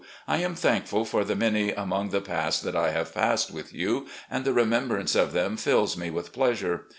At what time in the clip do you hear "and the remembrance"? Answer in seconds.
4.31-5.13